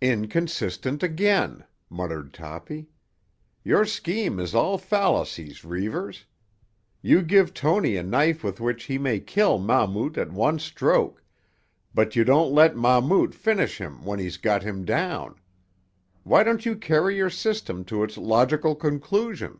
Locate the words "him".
13.78-14.04, 14.62-14.84